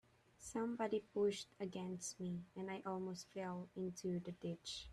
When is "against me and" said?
1.59-2.71